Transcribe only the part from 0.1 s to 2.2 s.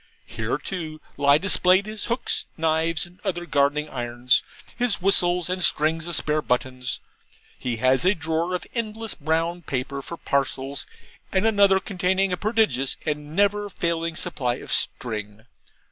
Here, too, lie displayed his